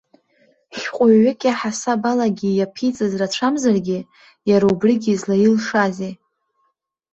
[0.77, 3.99] Шәҟәыҩҩык иаҳасабалагьы иаԥиҵаз рацәамзаргьы,
[4.49, 6.13] иара убригьы злаилшазеи.